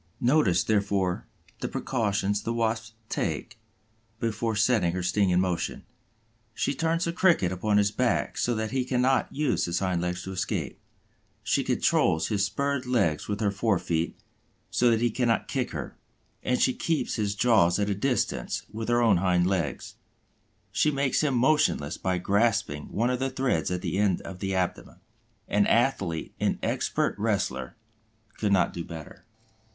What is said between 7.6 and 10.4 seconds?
his back so that he cannot use his hind legs to